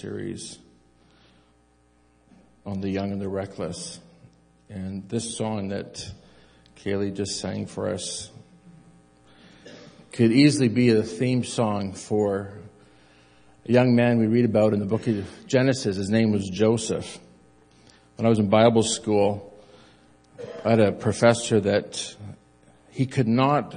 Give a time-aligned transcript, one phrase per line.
[0.00, 0.58] series
[2.64, 4.00] on the young and the reckless.
[4.68, 6.04] And this song that
[6.76, 8.30] Kaylee just sang for us
[10.12, 12.52] could easily be a theme song for
[13.66, 15.96] a young man we read about in the book of Genesis.
[15.96, 17.18] His name was Joseph.
[18.16, 19.54] When I was in Bible school,
[20.64, 22.16] I had a professor that
[22.90, 23.74] he could not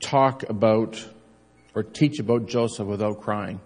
[0.00, 1.02] talk about
[1.74, 3.60] or teach about Joseph without crying.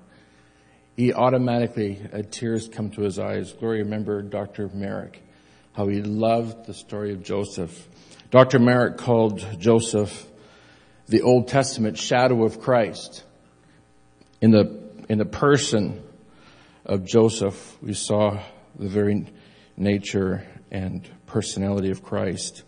[0.99, 3.53] He automatically had tears come to his eyes.
[3.53, 4.69] Gloria remember Dr.
[4.75, 5.23] Merrick,
[5.73, 7.87] how he loved the story of Joseph.
[8.33, 8.59] Dr.
[8.59, 10.27] Merrick called Joseph
[11.07, 13.23] the Old Testament shadow of Christ.
[14.41, 14.77] In the,
[15.09, 16.03] in the person
[16.85, 18.43] of Joseph, we saw
[18.77, 19.25] the very
[19.77, 22.65] nature and personality of Christ.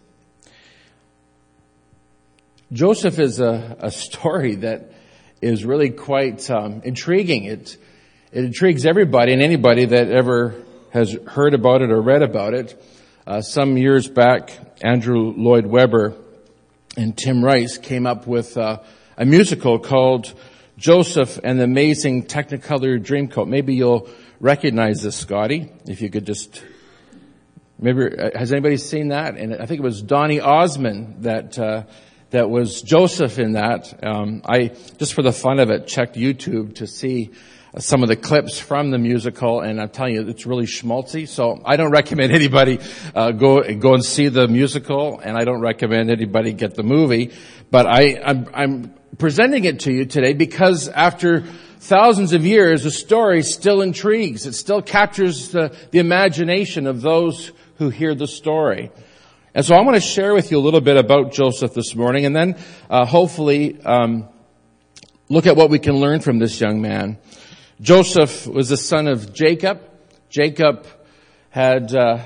[2.73, 4.93] Joseph is a, a story that
[5.43, 7.47] is really quite um, intriguing.
[7.47, 7.77] It,
[8.33, 10.55] it intrigues everybody and anybody that ever
[10.91, 12.81] has heard about it or read about it.
[13.27, 16.15] Uh, some years back, Andrew Lloyd Webber
[16.97, 18.81] and Tim Rice came up with uh,
[19.17, 20.33] a musical called
[20.77, 23.49] Joseph and the Amazing Technicolor Dreamcoat.
[23.49, 26.63] Maybe you'll recognize this, Scotty, if you could just
[27.81, 29.37] maybe uh, has anybody seen that?
[29.37, 31.83] And I think it was Donny Osmond that uh,
[32.31, 34.05] that was Joseph in that.
[34.05, 37.33] Um, I just for the fun of it checked YouTube to see
[37.79, 41.29] some of the clips from the musical, and I'm telling you, it's really schmaltzy.
[41.29, 42.81] So I don't recommend anybody
[43.15, 47.33] uh, go go and see the musical, and I don't recommend anybody get the movie.
[47.71, 51.43] But I, I'm, I'm presenting it to you today because after
[51.79, 54.47] thousands of years, the story still intrigues.
[54.47, 58.91] It still captures the, the imagination of those who hear the story.
[59.55, 62.25] And so I want to share with you a little bit about Joseph this morning,
[62.25, 62.57] and then
[62.89, 64.29] uh, hopefully um,
[65.29, 67.19] look at what we can learn from this young man.
[67.81, 69.81] Joseph was the son of Jacob.
[70.29, 70.87] Jacob
[71.49, 72.19] had, uh,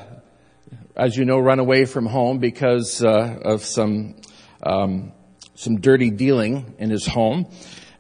[0.97, 4.17] as you know, run away from home because uh, of some
[4.65, 5.13] um,
[5.55, 7.47] some dirty dealing in his home.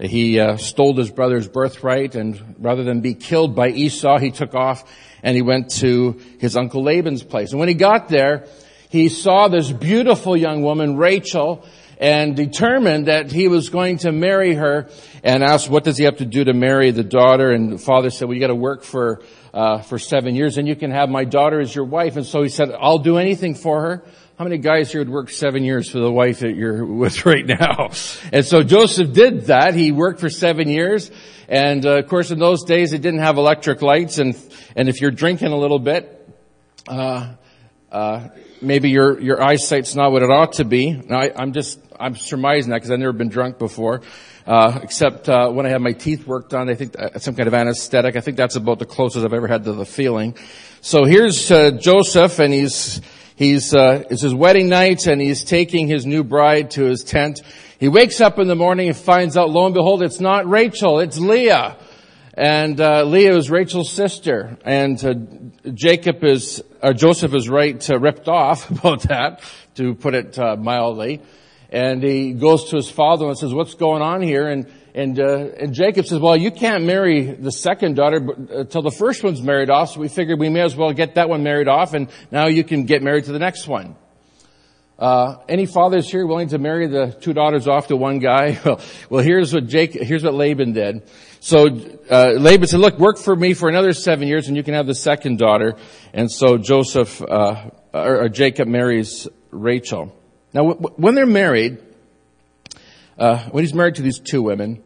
[0.00, 4.56] He uh, stole his brother's birthright, and rather than be killed by Esau, he took
[4.56, 4.82] off
[5.22, 7.52] and he went to his uncle Laban's place.
[7.52, 8.46] And when he got there,
[8.88, 11.64] he saw this beautiful young woman, Rachel,
[12.04, 14.90] and determined that he was going to marry her
[15.22, 17.50] and asked, what does he have to do to marry the daughter?
[17.50, 19.22] And the father said, well, you got to work for,
[19.54, 22.16] uh, for seven years and you can have my daughter as your wife.
[22.16, 24.04] And so he said, I'll do anything for her.
[24.36, 27.46] How many guys here would work seven years for the wife that you're with right
[27.46, 27.88] now?
[28.30, 29.72] And so Joseph did that.
[29.72, 31.10] He worked for seven years.
[31.48, 34.36] And uh, of course in those days it didn't have electric lights and,
[34.76, 36.28] and if you're drinking a little bit,
[36.86, 37.32] uh,
[37.90, 38.28] uh,
[38.60, 40.92] maybe your your eyesight's not what it ought to be.
[40.92, 44.02] Now, I, am just I'm surmising that because I've never been drunk before,
[44.46, 46.68] uh, except uh, when I had my teeth worked on.
[46.68, 48.16] I think uh, some kind of anesthetic.
[48.16, 50.36] I think that's about the closest I've ever had to the feeling.
[50.80, 53.00] So here's uh, Joseph, and he's
[53.36, 57.42] he's uh, it's his wedding night, and he's taking his new bride to his tent.
[57.78, 61.00] He wakes up in the morning and finds out, lo and behold, it's not Rachel,
[61.00, 61.76] it's Leah.
[62.36, 68.70] And uh, Leah is Rachel's sister, and Jacob is, uh, Joseph is right ripped off
[68.78, 69.42] about that,
[69.76, 71.20] to put it mildly.
[71.74, 75.48] And he goes to his father and says, "What's going on here?" And and uh,
[75.58, 79.70] and Jacob says, "Well, you can't marry the second daughter until the first one's married
[79.70, 79.90] off.
[79.90, 82.62] So we figured we may as well get that one married off, and now you
[82.62, 83.96] can get married to the next one."
[84.96, 88.56] Uh, any fathers here willing to marry the two daughters off to one guy?
[88.64, 88.80] Well,
[89.10, 91.02] well, here's what Jake, here's what Laban did.
[91.40, 91.66] So
[92.08, 94.86] uh, Laban said, "Look, work for me for another seven years, and you can have
[94.86, 95.74] the second daughter."
[96.12, 100.16] And so Joseph uh, or, or, Jacob marries Rachel.
[100.54, 101.78] Now, when they're married,
[103.18, 104.84] uh, when he's married to these two women,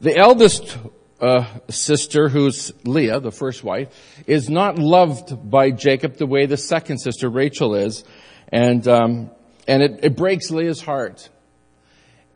[0.00, 0.78] the eldest
[1.20, 3.88] uh, sister, who's Leah, the first wife,
[4.28, 8.04] is not loved by Jacob the way the second sister, Rachel, is,
[8.52, 9.30] and um,
[9.66, 11.28] and it, it, breaks Leah's heart.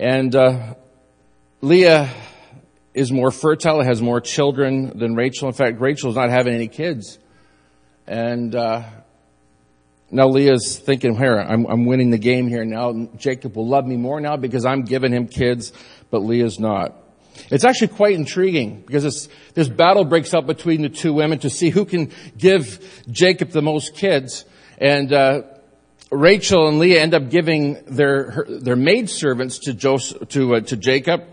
[0.00, 0.74] And uh,
[1.60, 2.10] Leah
[2.92, 5.46] is more fertile, has more children than Rachel.
[5.46, 7.18] In fact, Rachel's not having any kids.
[8.06, 8.84] And uh,
[10.10, 13.08] now Leah's thinking, here, I'm, I'm winning the game here now.
[13.16, 15.72] Jacob will love me more now because I'm giving him kids,
[16.10, 16.94] but Leah's not.
[17.50, 21.70] It's actually quite intriguing because this, battle breaks out between the two women to see
[21.70, 24.44] who can give Jacob the most kids.
[24.78, 25.42] And uh,
[26.10, 30.60] Rachel and Leah end up giving their her, their maid servants to Joseph, to uh,
[30.62, 31.24] to Jacob.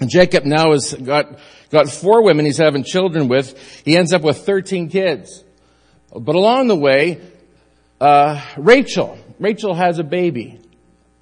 [0.00, 1.38] And Jacob now has got,
[1.70, 3.58] got four women he's having children with.
[3.84, 5.44] He ends up with 13 kids.
[6.14, 7.20] But along the way,
[8.02, 10.58] uh, Rachel, Rachel has a baby.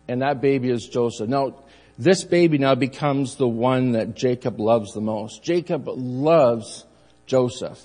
[0.09, 1.29] And that baby is Joseph.
[1.29, 1.63] Now,
[1.99, 5.43] this baby now becomes the one that Jacob loves the most.
[5.43, 6.87] Jacob loves
[7.27, 7.79] Joseph.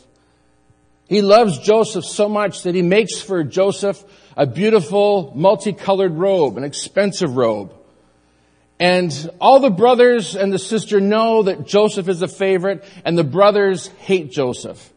[1.09, 4.01] He loves Joseph so much that he makes for Joseph
[4.37, 7.73] a beautiful multicolored robe, an expensive robe.
[8.79, 13.23] And all the brothers and the sister know that Joseph is a favorite and the
[13.25, 14.91] brothers hate Joseph.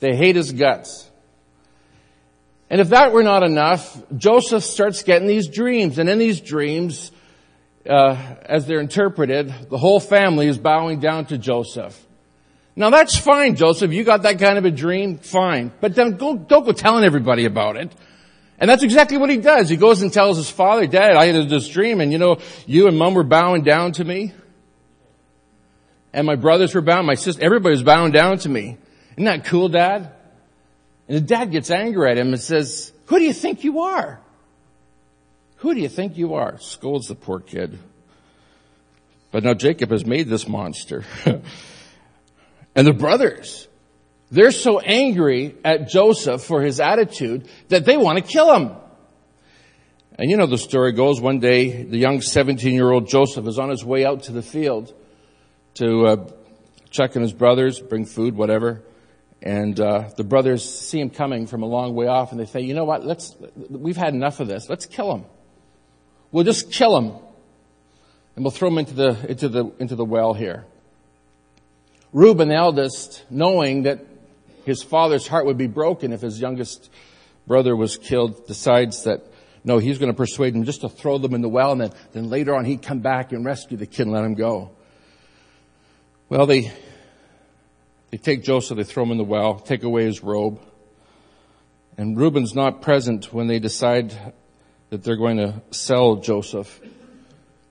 [0.00, 1.08] They hate his guts.
[2.68, 5.98] And if that were not enough, Joseph starts getting these dreams.
[5.98, 7.12] And in these dreams,
[7.88, 12.02] uh, as they're interpreted, the whole family is bowing down to Joseph.
[12.74, 13.92] Now that's fine, Joseph.
[13.92, 15.72] You got that kind of a dream, fine.
[15.80, 17.92] But then go, don't go telling everybody about it.
[18.58, 19.68] And that's exactly what he does.
[19.68, 22.88] He goes and tells his father, Dad, I had this dream and you know, you
[22.88, 24.32] and mom were bowing down to me.
[26.12, 28.78] And my brothers were bowing, my sister, everybody was bowing down to me.
[29.12, 30.15] Isn't that cool, Dad?
[31.08, 34.20] And the dad gets angry at him and says, who do you think you are?
[35.56, 36.58] Who do you think you are?
[36.58, 37.78] Scolds the poor kid.
[39.30, 41.04] But now Jacob has made this monster.
[42.74, 43.68] and the brothers,
[44.30, 48.72] they're so angry at Joseph for his attitude that they want to kill him.
[50.18, 53.58] And you know the story goes, one day the young 17 year old Joseph is
[53.58, 54.94] on his way out to the field
[55.74, 56.30] to uh,
[56.90, 58.82] check on his brothers, bring food, whatever.
[59.42, 62.60] And uh, the brothers see him coming from a long way off, and they say,
[62.60, 63.04] "You know what?
[63.04, 63.36] Let's.
[63.68, 64.68] We've had enough of this.
[64.68, 65.24] Let's kill him.
[66.32, 67.12] We'll just kill him,
[68.34, 70.64] and we'll throw him into the into the into the well here."
[72.12, 74.04] Reuben, the eldest, knowing that
[74.64, 76.90] his father's heart would be broken if his youngest
[77.46, 79.22] brother was killed, decides that
[79.66, 81.92] no, he's going to persuade him just to throw them in the well, and then,
[82.12, 84.70] then later on he'd come back and rescue the kid and let him go.
[86.28, 86.72] Well, they
[88.16, 90.58] they take Joseph, they throw him in the well, take away his robe.
[91.98, 94.32] And Reuben's not present when they decide
[94.88, 96.80] that they're going to sell Joseph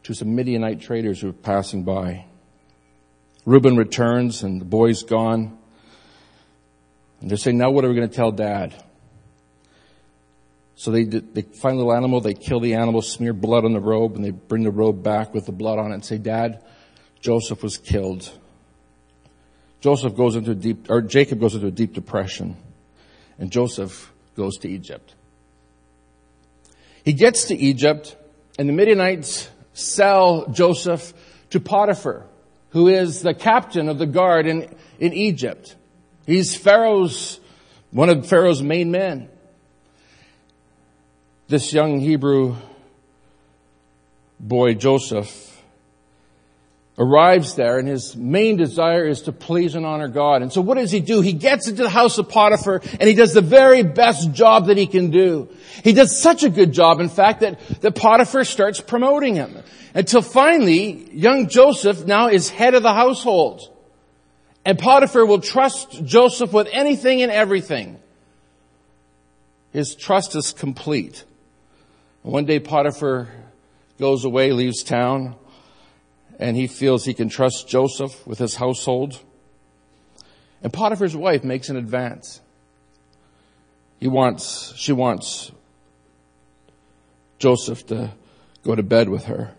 [0.03, 2.25] to some Midianite traders who are passing by.
[3.45, 5.57] Reuben returns and the boy's gone.
[7.21, 8.75] And they're saying, now what are we going to tell dad?
[10.75, 13.80] So they, they find a little animal, they kill the animal, smear blood on the
[13.80, 16.63] robe, and they bring the robe back with the blood on it and say, Dad,
[17.19, 18.31] Joseph was killed.
[19.86, 22.58] Joseph goes into deep, or Jacob goes into a deep depression,
[23.38, 25.14] and Joseph goes to Egypt.
[27.04, 28.16] He gets to Egypt,
[28.58, 31.14] and the Midianites sell Joseph
[31.52, 32.26] to Potiphar,
[32.72, 35.76] who is the captain of the guard in, in Egypt.
[36.26, 37.40] He's Pharaoh's,
[37.92, 39.30] one of Pharaoh's main men.
[41.48, 42.56] This young Hebrew
[44.40, 45.55] boy, Joseph,
[46.97, 50.42] arrives there and his main desire is to please and honor God.
[50.42, 51.21] And so what does he do?
[51.21, 54.77] He gets into the house of Potiphar and he does the very best job that
[54.77, 55.50] he can do.
[55.83, 59.57] He does such a good job, in fact, that, that Potiphar starts promoting him.
[59.94, 63.62] Until finally, young Joseph now is head of the household.
[64.63, 68.00] And Potiphar will trust Joseph with anything and everything.
[69.71, 71.25] His trust is complete.
[72.24, 73.27] One day Potiphar
[74.00, 75.36] goes away, leaves town,
[76.40, 79.20] and he feels he can trust Joseph with his household.
[80.62, 82.42] And Potiphar's wife makes an advance.
[84.00, 85.52] He wants, she wants
[87.40, 88.12] Joseph to
[88.64, 89.54] go to bed with her.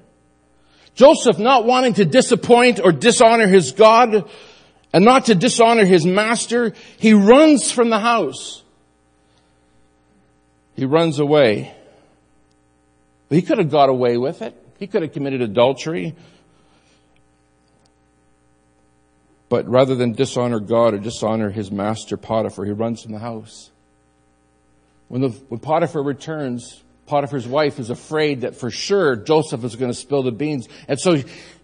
[0.94, 4.28] Joseph, not wanting to disappoint or dishonor his God
[4.92, 8.62] and not to dishonor his master, he runs from the house.
[10.74, 11.74] He runs away.
[13.28, 14.54] But he could have got away with it.
[14.78, 16.14] He could have committed adultery.
[19.48, 23.70] But rather than dishonor God or dishonor his master Potiphar, he runs from the house.
[25.08, 29.90] When, the, when Potiphar returns, Potiphar's wife is afraid that for sure Joseph is going
[29.90, 30.68] to spill the beans.
[30.88, 31.22] And so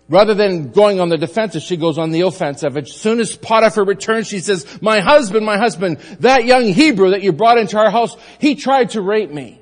[0.09, 2.77] rather than going on the defensive, she goes on the offensive.
[2.77, 7.23] As soon as Potiphar returns, she says, my husband, my husband, that young Hebrew that
[7.23, 9.61] you brought into our house, he tried to rape me.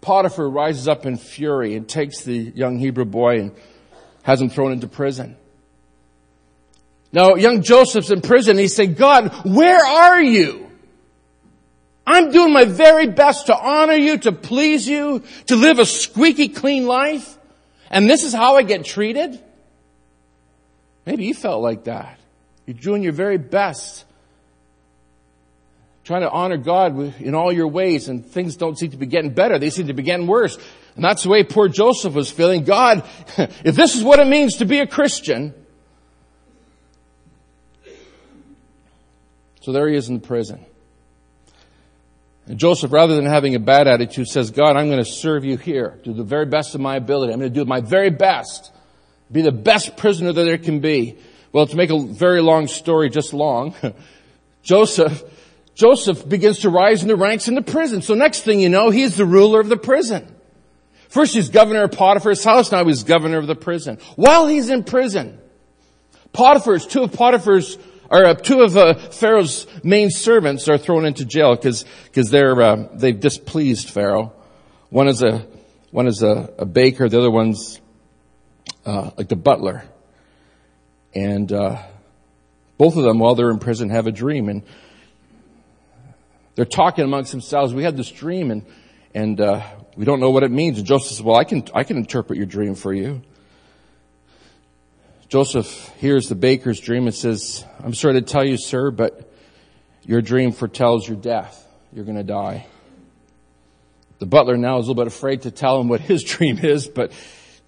[0.00, 3.52] Potiphar rises up in fury and takes the young Hebrew boy and
[4.22, 5.36] has him thrown into prison.
[7.12, 8.58] Now, young Joseph's in prison.
[8.58, 10.70] He said, God, where are you?
[12.06, 16.48] I'm doing my very best to honor you, to please you, to live a squeaky
[16.48, 17.36] clean life.
[17.90, 19.42] And this is how I get treated?
[21.04, 22.18] Maybe you felt like that.
[22.66, 24.04] You're doing your very best.
[26.04, 29.30] Trying to honor God in all your ways and things don't seem to be getting
[29.30, 29.58] better.
[29.58, 30.56] They seem to be getting worse.
[30.96, 32.64] And that's the way poor Joseph was feeling.
[32.64, 33.04] God,
[33.38, 35.54] if this is what it means to be a Christian,
[39.68, 40.64] So there he is in the prison.
[42.46, 45.58] And Joseph, rather than having a bad attitude, says, God, I'm going to serve you
[45.58, 47.34] here to the very best of my ability.
[47.34, 48.72] I'm going to do my very best.
[49.30, 51.18] Be the best prisoner that there can be.
[51.52, 53.74] Well, to make a very long story just long,
[54.62, 55.22] Joseph,
[55.74, 58.00] Joseph begins to rise in the ranks in the prison.
[58.00, 60.34] So next thing you know, he's the ruler of the prison.
[61.10, 63.98] First he's governor of Potiphar's house, now he's governor of the prison.
[64.16, 65.38] While he's in prison,
[66.32, 67.76] Potiphar's, two of Potiphar's,
[68.10, 71.84] or uh, two of uh, Pharaoh's main servants are thrown into jail because
[72.30, 74.32] they're uh, they've displeased Pharaoh.
[74.90, 75.46] One is a
[75.90, 77.80] one is a, a baker, the other one's
[78.86, 79.84] uh, like the butler,
[81.14, 81.82] and uh,
[82.78, 84.62] both of them, while they're in prison, have a dream, and
[86.54, 87.74] they're talking amongst themselves.
[87.74, 88.64] We had this dream, and
[89.14, 89.62] and uh,
[89.96, 90.78] we don't know what it means.
[90.78, 93.22] And Joseph says, "Well, I can I can interpret your dream for you."
[95.28, 99.30] Joseph hears the baker's dream and says, "I'm sorry to tell you, sir, but
[100.04, 101.66] your dream foretells your death.
[101.92, 102.66] You're going to die."
[104.18, 106.88] The butler now is a little bit afraid to tell him what his dream is,
[106.88, 107.12] but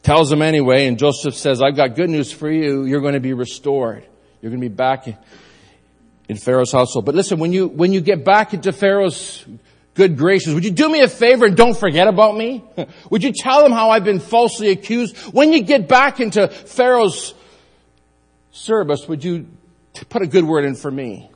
[0.03, 0.87] tells him anyway.
[0.87, 2.85] And Joseph says, I've got good news for you.
[2.85, 4.05] You're going to be restored.
[4.41, 5.07] You're going to be back
[6.29, 7.05] in Pharaoh's household.
[7.05, 9.45] But listen, when you, when you get back into Pharaoh's
[9.95, 12.65] good graces, would you do me a favor and don't forget about me?
[13.11, 15.17] would you tell him how I've been falsely accused?
[15.33, 17.35] When you get back into Pharaoh's
[18.51, 19.47] service, would you
[20.09, 21.31] put a good word in for me?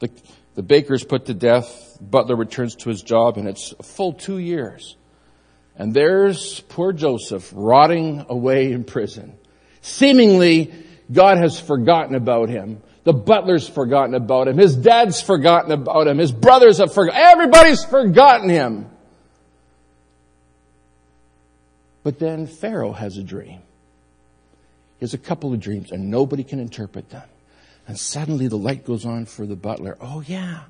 [0.00, 0.10] The,
[0.54, 1.98] the baker's put to death.
[2.00, 4.96] Butler returns to his job and it's a full two years.
[5.76, 9.34] And there's poor Joseph rotting away in prison.
[9.80, 10.72] Seemingly,
[11.10, 12.82] God has forgotten about him.
[13.04, 14.58] The butler's forgotten about him.
[14.58, 16.18] His dad's forgotten about him.
[16.18, 17.20] His brothers have forgotten.
[17.20, 18.86] Everybody's forgotten him.
[22.04, 23.60] But then Pharaoh has a dream.
[25.02, 27.28] He has a couple of dreams and nobody can interpret them.
[27.88, 29.98] And suddenly the light goes on for the butler.
[30.00, 30.60] Oh yeah,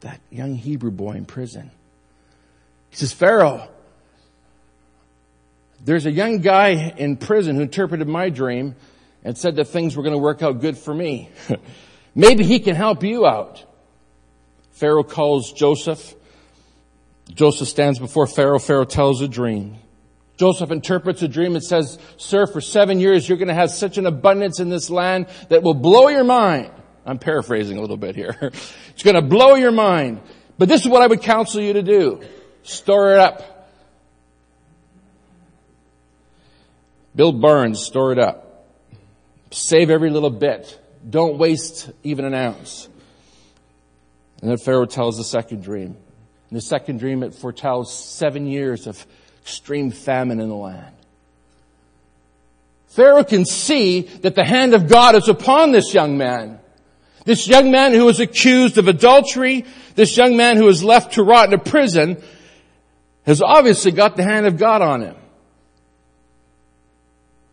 [0.00, 1.70] that young Hebrew boy in prison.
[2.90, 3.68] He says, Pharaoh,
[5.80, 8.74] there's a young guy in prison who interpreted my dream
[9.22, 11.30] and said that things were going to work out good for me.
[12.16, 13.64] Maybe he can help you out.
[14.72, 16.16] Pharaoh calls Joseph.
[17.32, 18.58] Joseph stands before Pharaoh.
[18.58, 19.76] Pharaoh tells a dream.
[20.36, 23.98] Joseph interprets a dream and says, Sir, for seven years you're going to have such
[23.98, 26.70] an abundance in this land that will blow your mind.
[27.06, 28.36] I'm paraphrasing a little bit here.
[28.40, 30.20] it's going to blow your mind.
[30.58, 32.22] But this is what I would counsel you to do.
[32.62, 33.52] Store it up.
[37.14, 38.66] Build barns, store it up.
[39.50, 40.78] Save every little bit.
[41.08, 42.88] Don't waste even an ounce.
[44.42, 45.96] And then Pharaoh tells the second dream.
[46.50, 49.06] In the second dream, it foretells seven years of
[49.46, 50.92] extreme famine in the land.
[52.88, 56.58] Pharaoh can see that the hand of God is upon this young man.
[57.24, 61.22] This young man who was accused of adultery, this young man who was left to
[61.22, 62.20] rot in a prison,
[63.24, 65.14] has obviously got the hand of God on him.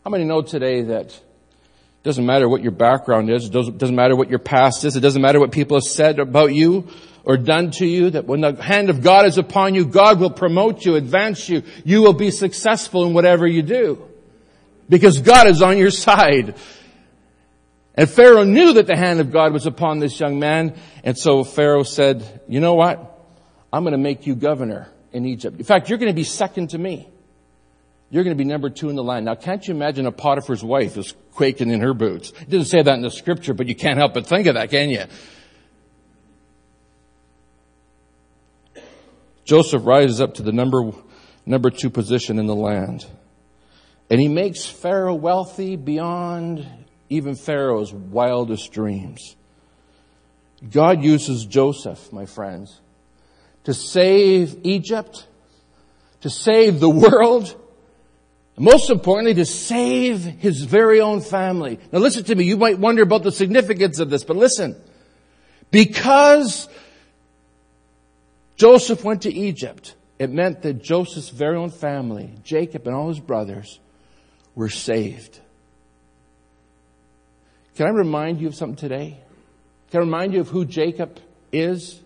[0.03, 1.23] How many know today that it
[2.03, 5.01] doesn't matter what your background is, it doesn't, doesn't matter what your past is, it
[5.01, 6.87] doesn't matter what people have said about you,
[7.23, 10.29] or done to you, that when the hand of God is upon you, God will
[10.29, 11.63] promote you, advance you.
[11.85, 14.03] You will be successful in whatever you do.
[14.89, 16.55] Because God is on your side.
[17.95, 20.75] And Pharaoh knew that the hand of God was upon this young man.
[21.03, 23.09] And so Pharaoh said, you know what?
[23.71, 25.57] I'm going to make you governor in Egypt.
[25.57, 27.07] In fact, you're going to be second to me.
[28.09, 29.23] You're going to be number two in the line.
[29.23, 32.31] Now, can't you imagine a Potiphar's wife is quaking in her boots?
[32.41, 34.69] It doesn't say that in the scripture, but you can't help but think of that,
[34.69, 35.05] can you?
[39.45, 40.91] Joseph rises up to the number,
[41.45, 43.05] number two position in the land.
[44.09, 46.67] And he makes Pharaoh wealthy beyond
[47.09, 49.35] even Pharaoh's wildest dreams.
[50.71, 52.79] God uses Joseph, my friends,
[53.65, 55.27] to save Egypt,
[56.21, 57.55] to save the world,
[58.55, 61.79] and most importantly, to save his very own family.
[61.91, 64.81] Now listen to me, you might wonder about the significance of this, but listen.
[65.71, 66.69] Because
[68.55, 69.95] Joseph went to Egypt.
[70.19, 73.79] It meant that Joseph's very own family, Jacob and all his brothers,
[74.55, 75.39] were saved.
[77.75, 79.19] Can I remind you of something today?
[79.91, 81.19] Can I remind you of who Jacob
[81.51, 81.99] is?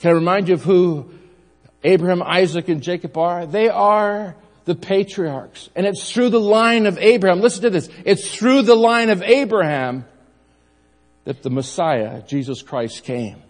[0.00, 1.10] Can I remind you of who
[1.82, 3.46] Abraham, Isaac, and Jacob are?
[3.46, 4.34] They are
[4.64, 5.68] the patriarchs.
[5.76, 7.40] And it's through the line of Abraham.
[7.40, 7.90] Listen to this.
[8.04, 10.06] It's through the line of Abraham
[11.24, 13.43] that the Messiah, Jesus Christ, came.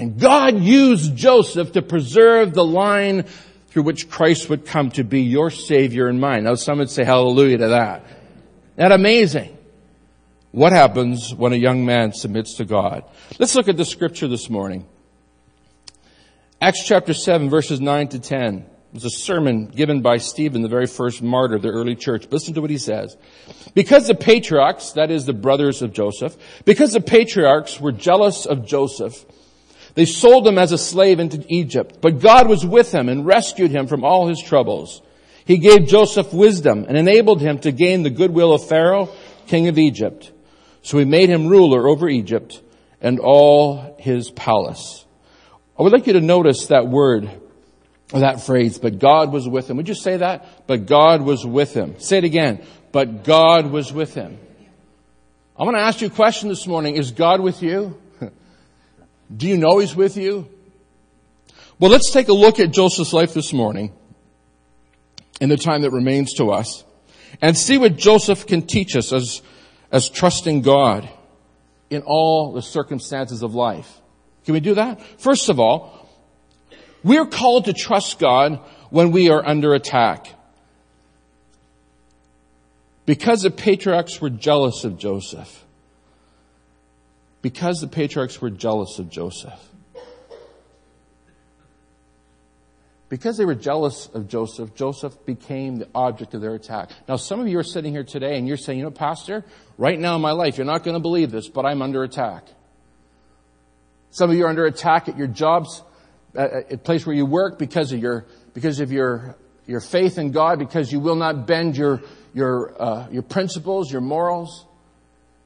[0.00, 3.24] And God used Joseph to preserve the line
[3.68, 6.44] through which Christ would come to be your Savior and mine.
[6.44, 8.06] Now some would say hallelujah to that.
[8.76, 9.58] That amazing.
[10.52, 13.04] What happens when a young man submits to God?
[13.38, 14.86] Let's look at the scripture this morning.
[16.62, 18.56] Acts chapter 7 verses 9 to 10.
[18.56, 22.26] It was a sermon given by Stephen, the very first martyr of the early church.
[22.30, 23.18] Listen to what he says.
[23.74, 28.64] Because the patriarchs, that is the brothers of Joseph, because the patriarchs were jealous of
[28.64, 29.26] Joseph,
[29.94, 31.98] they sold him as a slave into Egypt.
[32.00, 35.02] But God was with him and rescued him from all his troubles.
[35.44, 39.08] He gave Joseph wisdom and enabled him to gain the goodwill of Pharaoh,
[39.46, 40.30] king of Egypt.
[40.82, 42.60] So he made him ruler over Egypt
[43.00, 45.04] and all his palace.
[45.78, 47.30] I would like you to notice that word,
[48.12, 49.76] that phrase, but God was with him.
[49.78, 50.66] Would you say that?
[50.66, 51.98] But God was with him.
[51.98, 52.62] Say it again.
[52.92, 54.38] But God was with him.
[55.58, 56.96] I want to ask you a question this morning.
[56.96, 58.00] Is God with you?
[59.34, 60.48] Do you know He's with you?
[61.78, 63.92] Well, let's take a look at Joseph's life this morning
[65.40, 66.84] in the time that remains to us
[67.40, 69.40] and see what Joseph can teach us as,
[69.90, 71.08] as trusting God
[71.88, 74.00] in all the circumstances of life.
[74.44, 75.00] Can we do that?
[75.20, 76.08] First of all,
[77.02, 78.60] we're called to trust God
[78.90, 80.26] when we are under attack.
[83.06, 85.64] Because the patriarchs were jealous of Joseph.
[87.42, 89.58] Because the patriarchs were jealous of Joseph.
[93.10, 96.90] Because they were jealous of Joseph, Joseph became the object of their attack.
[97.08, 99.44] Now, some of you are sitting here today and you're saying, you know, Pastor,
[99.76, 102.44] right now in my life, you're not going to believe this, but I'm under attack.
[104.10, 105.82] Some of you are under attack at your jobs,
[106.36, 109.34] at a place where you work because of your, because of your,
[109.66, 114.02] your faith in God, because you will not bend your, your, uh, your principles, your
[114.02, 114.66] morals,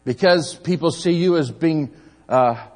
[0.05, 1.91] because people see you as being,
[2.29, 2.67] uh,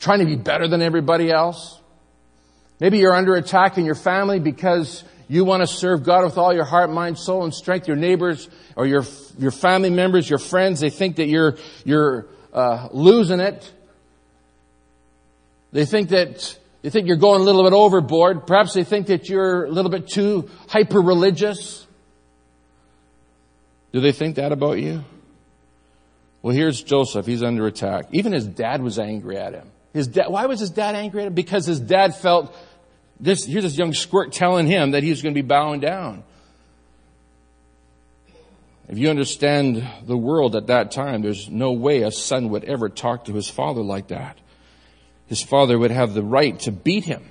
[0.00, 1.80] trying to be better than everybody else.
[2.80, 6.52] Maybe you're under attack in your family because you want to serve God with all
[6.54, 7.86] your heart, mind, soul, and strength.
[7.86, 9.04] Your neighbors or your,
[9.38, 13.72] your family members, your friends, they think that you're, you're, uh, losing it.
[15.72, 18.46] They think that, they think you're going a little bit overboard.
[18.46, 21.86] Perhaps they think that you're a little bit too hyper religious.
[23.92, 25.04] Do they think that about you?
[26.42, 27.26] Well, here's Joseph.
[27.26, 28.06] He's under attack.
[28.12, 29.70] Even his dad was angry at him.
[29.92, 31.34] His dad, why was his dad angry at him?
[31.34, 32.54] Because his dad felt
[33.18, 36.24] this, here's this young squirt telling him that he's going to be bowing down.
[38.88, 42.88] If you understand the world at that time, there's no way a son would ever
[42.88, 44.38] talk to his father like that.
[45.26, 47.24] His father would have the right to beat him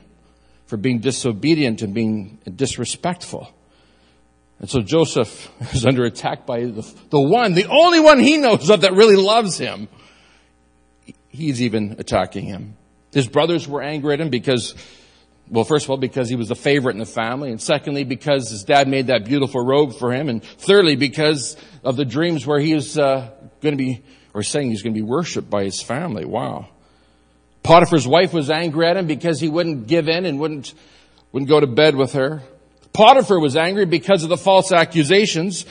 [0.67, 3.53] for being disobedient and being disrespectful.
[4.59, 8.69] And so Joseph is under attack by the, the one, the only one he knows
[8.69, 9.87] of that really loves him.
[11.29, 12.75] He's even attacking him.
[13.11, 14.75] His brothers were angry at him because
[15.49, 17.49] well, first of all, because he was the favorite in the family.
[17.49, 20.29] And secondly, because his dad made that beautiful robe for him.
[20.29, 24.69] And thirdly, because of the dreams where he was uh, going to be, or saying
[24.69, 26.23] he's going to be worshipped by his family.
[26.23, 26.69] Wow.
[27.63, 30.73] Potiphar's wife was angry at him because he wouldn't give in and wouldn't,
[31.31, 32.43] wouldn't go to bed with her.
[32.93, 35.65] Potiphar was angry because of the false accusations.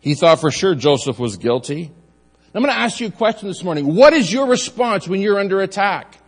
[0.00, 1.90] He thought for sure Joseph was guilty.
[2.54, 3.94] I'm going to ask you a question this morning.
[3.94, 6.18] What is your response when you're under attack?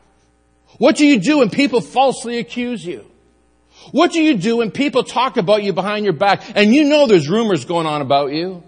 [0.78, 3.04] What do you do when people falsely accuse you?
[3.92, 7.06] What do you do when people talk about you behind your back and you know
[7.06, 8.62] there's rumors going on about you?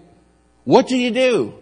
[0.63, 1.53] What do you do?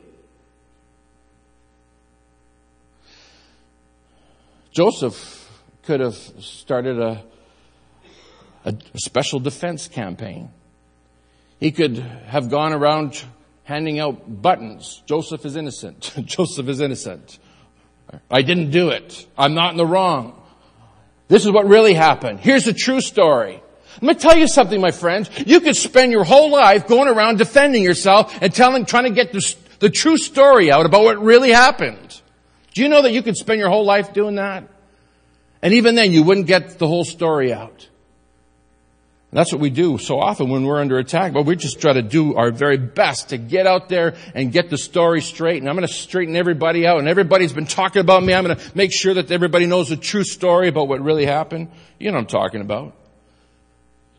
[4.71, 5.49] Joseph
[5.83, 7.23] could have started a,
[8.65, 10.49] a, special defense campaign.
[11.59, 13.23] He could have gone around
[13.63, 15.01] handing out buttons.
[15.05, 16.13] Joseph is innocent.
[16.25, 17.39] Joseph is innocent.
[18.29, 19.25] I didn't do it.
[19.37, 20.41] I'm not in the wrong.
[21.27, 22.39] This is what really happened.
[22.39, 23.61] Here's the true story.
[24.01, 25.29] Let me tell you something, my friends.
[25.45, 29.31] You could spend your whole life going around defending yourself and telling, trying to get
[29.31, 32.21] the, the true story out about what really happened.
[32.73, 34.67] Do you know that you could spend your whole life doing that?
[35.61, 37.87] And even then, you wouldn't get the whole story out.
[39.35, 42.01] That's what we do so often when we're under attack, but we just try to
[42.01, 45.57] do our very best to get out there and get the story straight.
[45.57, 46.99] And I'm going to straighten everybody out.
[46.99, 48.33] And everybody's been talking about me.
[48.33, 51.69] I'm going to make sure that everybody knows the true story about what really happened.
[51.99, 52.93] You know what I'm talking about.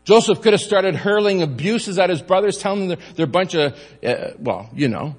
[0.03, 3.55] Joseph could have started hurling abuses at his brothers, telling them they're, they're a bunch
[3.55, 5.15] of, uh, well, you know,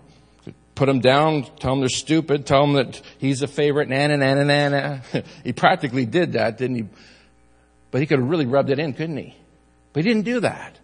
[0.77, 4.45] put them down, tell them they're stupid, tell them that he's a favorite, nana, nana,
[4.45, 5.03] nana.
[5.43, 6.85] he practically did that, didn't he?
[7.91, 9.35] But he could have really rubbed it in, couldn't he?
[9.99, 10.79] But he didn't do that.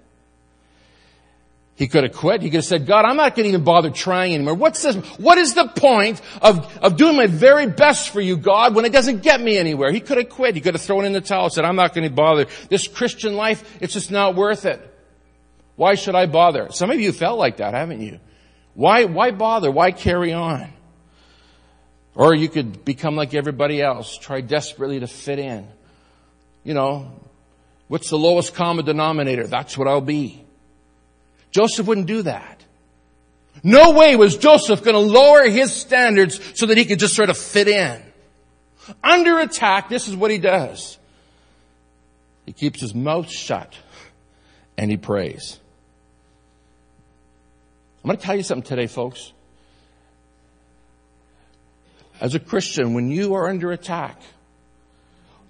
[1.77, 2.43] He could have quit.
[2.43, 4.55] He could have said, God, I'm not going to even bother trying anymore.
[4.55, 4.97] What's this?
[5.21, 8.93] What is the point of, of doing my very best for you, God, when it
[8.93, 9.93] doesn't get me anywhere?
[9.93, 10.57] He could have quit.
[10.57, 12.47] He could have thrown in the towel, said, I'm not going to bother.
[12.69, 14.81] This Christian life, it's just not worth it.
[15.77, 16.73] Why should I bother?
[16.73, 18.19] Some of you felt like that, haven't you?
[18.75, 19.71] Why, why bother?
[19.71, 20.73] Why carry on?
[22.17, 25.69] Or you could become like everybody else, try desperately to fit in.
[26.65, 27.13] You know,
[27.95, 29.47] What's the lowest common denominator?
[29.47, 30.45] That's what I'll be.
[31.53, 32.61] Joseph wouldn't do that.
[33.63, 37.31] No way was Joseph going to lower his standards so that he could just sort
[37.31, 38.03] of fit in.
[39.05, 40.99] Under attack, this is what he does.
[42.47, 43.77] He keeps his mouth shut
[44.77, 45.61] and he prays.
[48.03, 49.33] I'm going to tell you something today, folks.
[52.21, 54.21] As a Christian, when you are under attack,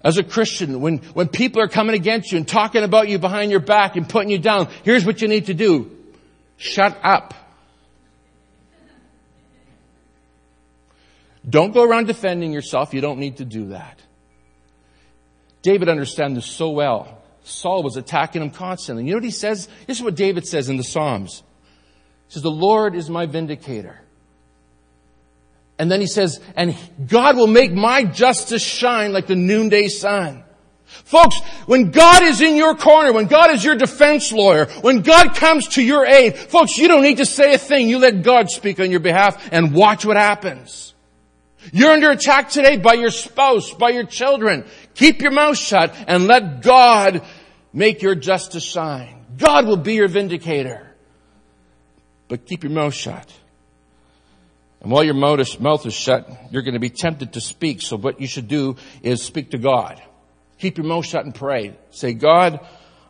[0.05, 3.49] as a Christian, when, when people are coming against you and talking about you behind
[3.49, 5.89] your back and putting you down, here's what you need to do.
[6.57, 7.33] Shut up.
[11.47, 12.93] Don't go around defending yourself.
[12.93, 13.99] You don't need to do that.
[15.63, 17.23] David understands this so well.
[17.43, 19.05] Saul was attacking him constantly.
[19.05, 19.67] You know what he says?
[19.87, 21.41] This is what David says in the Psalms.
[22.27, 23.99] He says, the Lord is my vindicator.
[25.77, 26.75] And then he says, and
[27.07, 30.43] God will make my justice shine like the noonday sun.
[30.85, 35.35] Folks, when God is in your corner, when God is your defense lawyer, when God
[35.35, 37.89] comes to your aid, folks, you don't need to say a thing.
[37.89, 40.93] You let God speak on your behalf and watch what happens.
[41.73, 44.65] You're under attack today by your spouse, by your children.
[44.93, 47.23] Keep your mouth shut and let God
[47.73, 49.25] make your justice shine.
[49.37, 50.89] God will be your vindicator.
[52.27, 53.31] But keep your mouth shut.
[54.85, 57.81] And while your mouth is shut, you're going to be tempted to speak.
[57.81, 59.99] So what you should do is speak to God.
[60.59, 61.75] Keep your mouth shut and pray.
[61.89, 62.59] Say, God,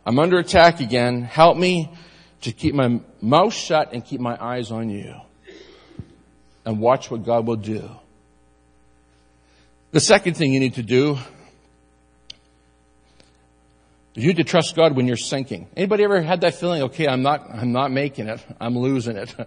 [0.06, 1.20] I'm under attack again.
[1.20, 1.92] Help me
[2.40, 5.16] to keep my mouth shut and keep my eyes on you.
[6.64, 7.90] And watch what God will do.
[9.90, 11.18] The second thing you need to do
[14.14, 15.68] is you need to trust God when you're sinking.
[15.76, 16.84] Anybody ever had that feeling?
[16.84, 18.42] Okay, I'm not, I'm not making it.
[18.58, 19.34] I'm losing it.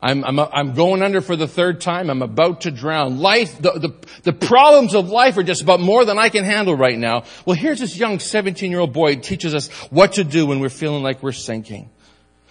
[0.00, 2.08] I'm, I'm, I'm going under for the third time.
[2.08, 3.18] I'm about to drown.
[3.18, 6.76] Life, the, the, the problems of life are just about more than I can handle
[6.76, 7.24] right now.
[7.44, 10.60] Well, here's this young 17 year old boy who teaches us what to do when
[10.60, 11.90] we're feeling like we're sinking.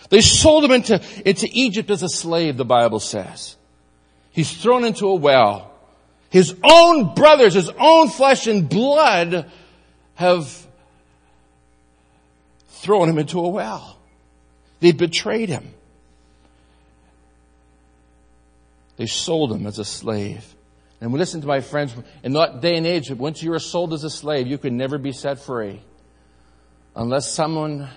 [0.09, 3.55] They sold him into, into Egypt as a slave, the Bible says.
[4.31, 5.71] He's thrown into a well.
[6.29, 9.49] His own brothers, his own flesh and blood
[10.15, 10.67] have
[12.67, 13.97] thrown him into a well.
[14.81, 15.73] They betrayed him.
[18.97, 20.43] They sold him as a slave.
[20.99, 24.03] And listen to my friends, in that day and age, once you were sold as
[24.03, 25.81] a slave, you could never be set free.
[26.95, 27.87] Unless someone,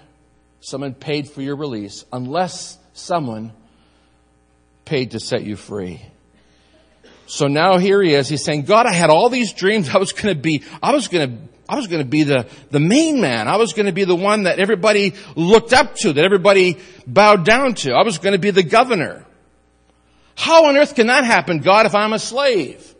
[0.61, 2.05] someone paid for your release.
[2.13, 3.53] Unless someone
[4.85, 6.03] paid to set you free.
[7.25, 8.29] So now here he is.
[8.29, 9.89] He's saying, God, I had all these dreams.
[9.89, 12.47] I was going to be, I was going to, I was going to be the,
[12.71, 13.49] the main man.
[13.49, 17.47] I was going to be the one that everybody looked up to, that everybody bowed
[17.47, 17.93] down to.
[17.93, 19.25] I was going to be the governor.
[20.41, 22.95] How on earth can that happen, God, if I'm a slave?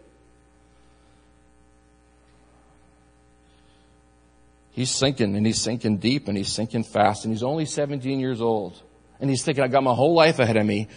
[4.73, 8.43] He's sinking and he's sinking deep and he's sinking fast and he's only 17 years
[8.43, 8.79] old.
[9.21, 10.89] And he's thinking, I've got my whole life ahead of me.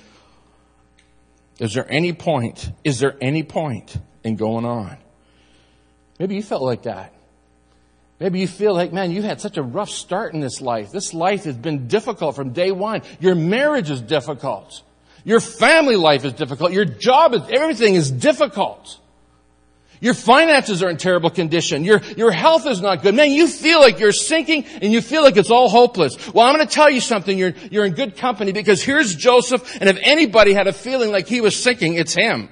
[1.60, 2.70] Is there any point?
[2.84, 4.98] Is there any point in going on?
[6.20, 7.14] Maybe you felt like that.
[8.20, 10.92] Maybe you feel like, man, you had such a rough start in this life.
[10.92, 13.02] This life has been difficult from day one.
[13.22, 14.84] Your marriage is difficult.
[15.24, 16.74] Your family life is difficult.
[16.74, 19.00] Your job is, everything is difficult.
[20.02, 21.86] Your finances are in terrible condition.
[21.86, 23.16] Your, your health is not good.
[23.16, 26.34] Man, you feel like you're sinking and you feel like it's all hopeless.
[26.34, 27.38] Well, I'm going to tell you something.
[27.38, 31.28] You're, you're in good company because here's Joseph and if anybody had a feeling like
[31.28, 32.50] he was sinking, it's him.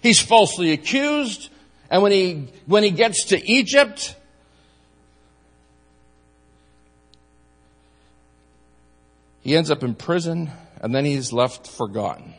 [0.00, 1.50] He's falsely accused
[1.90, 4.16] and when he, when he gets to Egypt,
[9.42, 12.34] he ends up in prison and then he's left forgotten.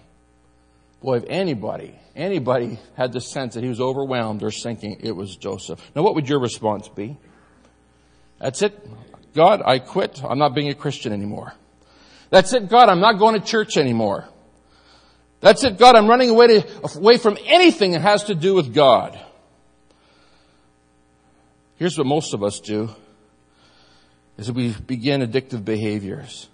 [1.01, 5.35] Boy, if anybody, anybody had the sense that he was overwhelmed or sinking, it was
[5.35, 5.79] Joseph.
[5.95, 7.17] Now what would your response be?
[8.39, 8.87] That's it.
[9.33, 10.21] God, I quit.
[10.23, 11.53] I'm not being a Christian anymore.
[12.29, 14.27] That's it, God, I'm not going to church anymore.
[15.41, 18.73] That's it, God, I'm running away, to, away from anything that has to do with
[18.73, 19.19] God.
[21.77, 22.89] Here's what most of us do,
[24.37, 26.49] is we begin addictive behaviors.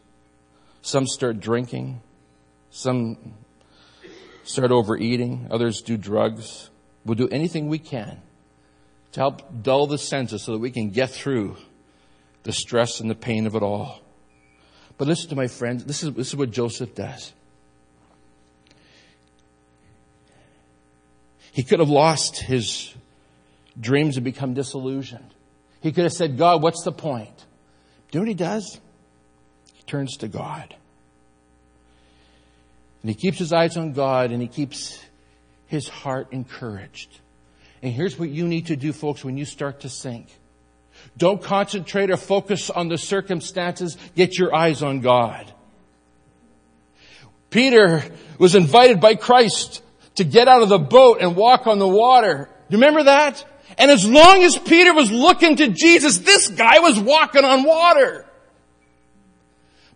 [0.85, 1.99] Some start drinking.
[2.69, 3.33] Some
[4.43, 6.69] start overeating, others do drugs.
[7.03, 8.21] We'll do anything we can
[9.13, 11.57] to help dull the senses so that we can get through
[12.43, 13.99] the stress and the pain of it all.
[14.99, 17.33] But listen to my friends, this is, this is what Joseph does.
[21.51, 22.93] He could have lost his
[23.79, 25.33] dreams and become disillusioned.
[25.81, 27.35] He could have said, God, what's the point?
[28.11, 28.79] Do you know what he does?
[29.87, 30.75] Turns to God.
[33.01, 34.99] And he keeps his eyes on God and he keeps
[35.67, 37.19] his heart encouraged.
[37.83, 40.27] And here's what you need to do, folks, when you start to sink.
[41.17, 43.97] Don't concentrate or focus on the circumstances.
[44.15, 45.51] Get your eyes on God.
[47.49, 48.03] Peter
[48.37, 49.83] was invited by Christ
[50.15, 52.49] to get out of the boat and walk on the water.
[52.69, 53.45] Do you remember that?
[53.77, 58.24] And as long as Peter was looking to Jesus, this guy was walking on water.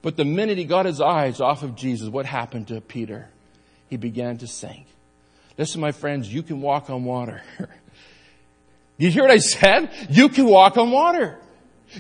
[0.02, 3.28] But the minute he got his eyes off of Jesus, what happened to Peter?
[3.90, 4.86] He began to sink.
[5.58, 7.42] Listen, my friends, you can walk on water.
[8.98, 9.92] you hear what I said?
[10.10, 11.38] You can walk on water.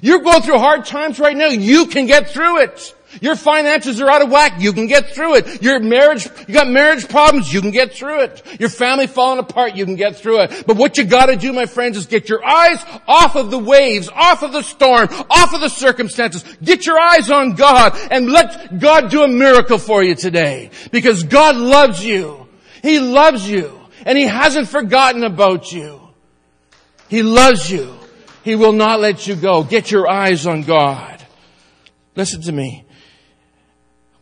[0.02, 1.48] You're going through hard times right now.
[1.48, 2.96] You can get through it.
[3.22, 4.60] Your finances are out of whack.
[4.60, 5.62] You can get through it.
[5.62, 7.52] Your marriage, you got marriage problems.
[7.52, 8.60] You can get through it.
[8.60, 9.76] Your family falling apart.
[9.76, 10.66] You can get through it.
[10.68, 14.10] But what you gotta do, my friends, is get your eyes off of the waves,
[14.14, 16.44] off of the storm, off of the circumstances.
[16.64, 20.70] Get your eyes on God and let God do a miracle for you today.
[20.92, 22.48] Because God loves you.
[22.82, 23.80] He loves you.
[24.06, 26.00] And He hasn't forgotten about you.
[27.10, 27.96] He loves you.
[28.44, 29.64] He will not let you go.
[29.64, 31.24] Get your eyes on God.
[32.16, 32.86] Listen to me.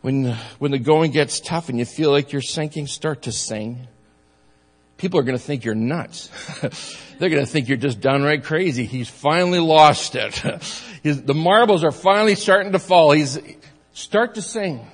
[0.00, 3.88] When, when the going gets tough and you feel like you're sinking, start to sing.
[4.96, 6.28] People are going to think you're nuts.
[7.18, 8.84] They're going to think you're just downright crazy.
[8.84, 10.42] He's finally lost it.
[11.04, 13.12] The marbles are finally starting to fall.
[13.12, 13.38] He's,
[13.92, 14.84] start to sing.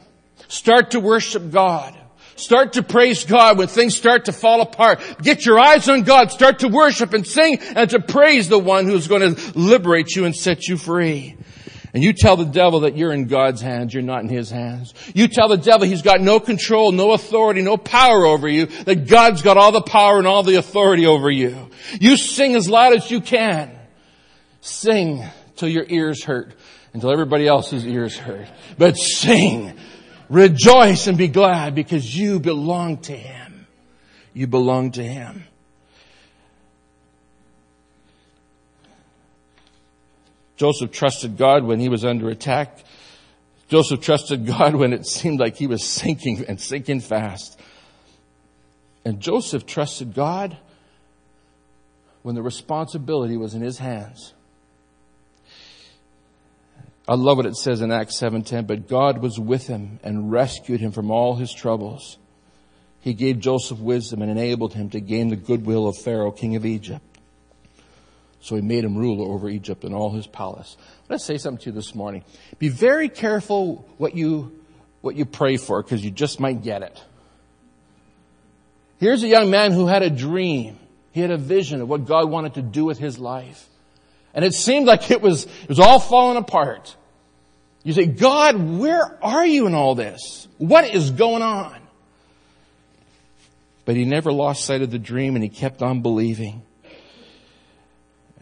[0.49, 1.99] Start to worship God.
[2.37, 5.01] Start to praise God when things start to fall apart.
[5.23, 6.31] Get your eyes on God.
[6.31, 10.25] Start to worship and sing and to praise the one who's going to liberate you
[10.25, 11.37] and set you free.
[11.95, 14.93] And you tell the devil that you're in God's hands, you're not in his hands.
[15.15, 19.07] You tell the devil he's got no control, no authority, no power over you, that
[19.07, 21.71] God's got all the power and all the authority over you.
[22.01, 23.71] You sing as loud as you can.
[24.61, 25.23] Sing
[25.55, 26.55] till your ears hurt,
[26.95, 28.49] until everybody else's ears hurt.
[28.77, 29.75] But sing,
[30.29, 33.69] rejoice and be glad because you belong to him.
[34.33, 35.45] You belong to him.
[40.57, 42.85] Joseph trusted God when he was under attack.
[43.69, 47.59] Joseph trusted God when it seemed like he was sinking and sinking fast.
[49.05, 50.57] And Joseph trusted God
[52.23, 54.33] when the responsibility was in his hands.
[57.07, 60.81] I love what it says in Acts 7:10, but God was with him and rescued
[60.81, 62.17] him from all his troubles.
[63.01, 66.65] He gave Joseph wisdom and enabled him to gain the goodwill of Pharaoh, king of
[66.65, 67.05] Egypt.
[68.45, 70.77] So he made him ruler over Egypt and all his palace.
[71.09, 72.25] Let's say something to you this morning.
[72.59, 74.61] Be very careful what you,
[75.01, 77.03] what you pray for because you just might get it.
[79.01, 80.79] Here's a young man who had a dream.
[81.13, 83.67] He had a vision of what God wanted to do with his life.
[84.35, 86.95] And it seemed like it was, it was all falling apart.
[87.83, 90.47] You say, God, where are you in all this?
[90.59, 91.81] What is going on?
[93.87, 96.63] But he never lost sight of the dream and he kept on believing.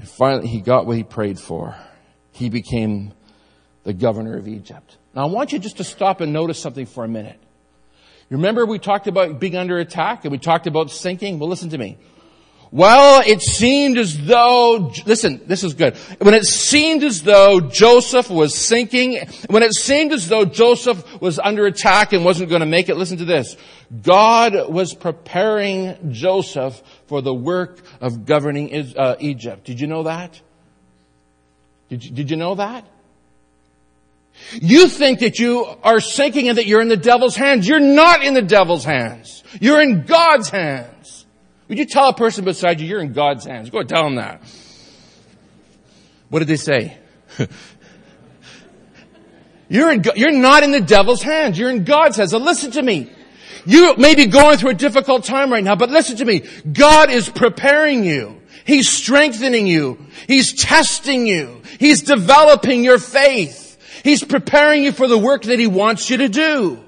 [0.03, 1.77] And finally, he got what he prayed for.
[2.33, 3.13] He became
[3.85, 4.97] the governor of Egypt.
[5.15, 7.39] Now I want you just to stop and notice something for a minute.
[8.29, 11.39] You remember we talked about being under attack and we talked about sinking?
[11.39, 11.99] Well, listen to me.
[12.73, 15.95] Well, it seemed as though, listen, this is good.
[16.23, 21.39] When it seemed as though Joseph was sinking, when it seemed as though Joseph was
[21.39, 23.59] under attack and wasn't going to make it, listen to this.
[24.03, 29.65] God was preparing Joseph for the work of governing uh, Egypt.
[29.65, 30.41] Did you know that?
[31.91, 32.87] Did you, did you know that?
[34.53, 37.69] You think that you are sinking and that you're in the devil's hands.
[37.69, 39.45] You're not in the devil's hands.
[39.61, 40.89] You're in God's hands.
[41.73, 43.71] Would you tell a person beside you, you're in God's hands?
[43.71, 44.43] Go tell them that.
[46.29, 46.99] What did they say?
[49.71, 51.59] you're, in, you're not in the devil's hands.
[51.59, 52.33] You're in God's hands.
[52.33, 53.11] So listen to me.
[53.65, 56.41] You may be going through a difficult time right now, but listen to me.
[56.71, 58.43] God is preparing you.
[58.67, 59.97] He's strengthening you.
[60.29, 61.63] He's testing you.
[61.81, 63.79] He's developing your faith.
[64.05, 66.85] He's preparing you for the work that He wants you to do.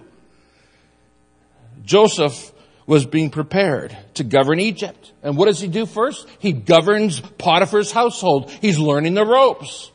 [1.87, 2.53] Joseph
[2.87, 5.13] was being prepared to govern Egypt.
[5.23, 6.27] And what does he do first?
[6.39, 8.51] He governs Potiphar's household.
[8.51, 9.91] He's learning the ropes.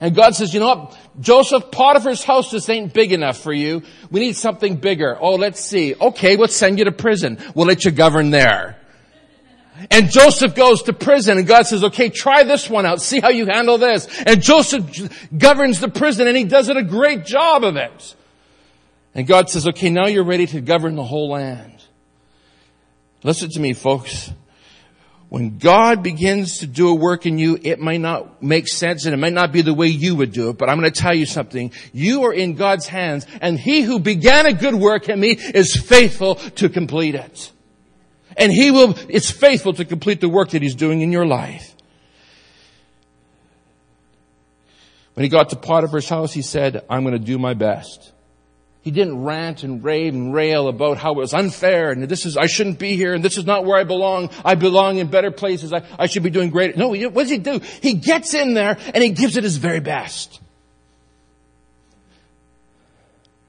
[0.00, 0.98] And God says, you know what?
[1.20, 3.82] Joseph, Potiphar's house just ain't big enough for you.
[4.10, 5.16] We need something bigger.
[5.20, 5.94] Oh, let's see.
[5.94, 7.38] Okay, we'll send you to prison.
[7.54, 8.78] We'll let you govern there.
[9.90, 13.00] And Joseph goes to prison and God says, okay, try this one out.
[13.00, 14.06] See how you handle this.
[14.26, 18.16] And Joseph governs the prison and he does it a great job of it.
[19.14, 21.81] And God says, okay, now you're ready to govern the whole land.
[23.22, 24.30] Listen to me, folks.
[25.28, 29.14] When God begins to do a work in you, it might not make sense and
[29.14, 31.14] it might not be the way you would do it, but I'm going to tell
[31.14, 31.72] you something.
[31.94, 35.74] You are in God's hands and He who began a good work in me is
[35.74, 37.50] faithful to complete it.
[38.36, 41.74] And He will, it's faithful to complete the work that He's doing in your life.
[45.14, 48.12] When he got to Potiphar's house, he said, I'm going to do my best.
[48.82, 52.36] He didn't rant and rave and rail about how it was unfair and this is,
[52.36, 54.30] I shouldn't be here and this is not where I belong.
[54.44, 55.72] I belong in better places.
[55.72, 56.76] I, I should be doing great.
[56.76, 57.60] No, what does he do?
[57.80, 60.40] He gets in there and he gives it his very best.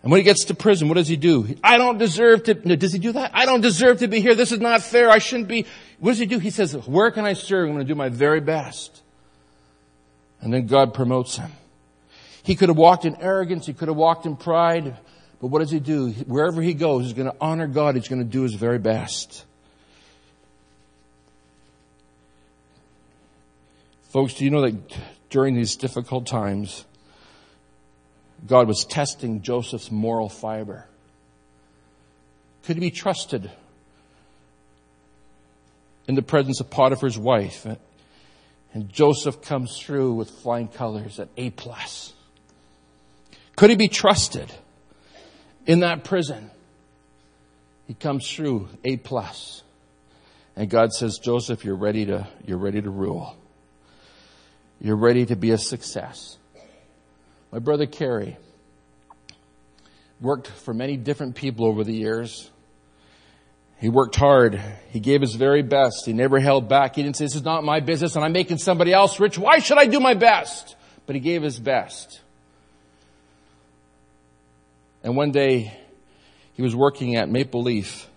[0.03, 1.55] And when he gets to prison, what does he do?
[1.63, 3.31] I don't deserve to, no, does he do that?
[3.33, 4.35] I don't deserve to be here.
[4.35, 5.09] This is not fair.
[5.09, 5.65] I shouldn't be.
[5.99, 6.39] What does he do?
[6.39, 7.69] He says, where can I serve?
[7.69, 9.01] I'm going to do my very best.
[10.41, 11.51] And then God promotes him.
[12.43, 13.65] He could have walked in arrogance.
[13.65, 14.97] He could have walked in pride.
[15.43, 16.11] But what does he do?
[16.25, 17.95] Wherever he goes, he's going to honor God.
[17.95, 19.43] He's going to do his very best.
[24.03, 24.97] Folks, do you know that
[25.29, 26.85] during these difficult times,
[28.47, 30.87] God was testing Joseph's moral fiber?
[32.63, 33.51] Could he be trusted
[36.07, 37.67] in the presence of Potiphar's wife?
[38.73, 42.13] And Joseph comes through with flying colors at A plus.
[43.57, 44.49] Could he be trusted
[45.65, 46.51] in that prison?
[47.87, 49.63] He comes through A plus.
[50.55, 53.35] And God says, Joseph, you're ready to, you're ready to rule.
[54.79, 56.37] You're ready to be a success.
[57.51, 58.37] My brother Kerry
[60.19, 62.49] worked for many different people over the years.
[63.79, 64.61] He worked hard.
[64.89, 66.05] He gave his very best.
[66.05, 66.95] He never held back.
[66.95, 69.37] He didn't say, this is not my business and I'm making somebody else rich.
[69.37, 70.75] Why should I do my best?
[71.05, 72.21] But he gave his best.
[75.03, 75.77] And one day,
[76.53, 78.07] he was working at Maple Leaf.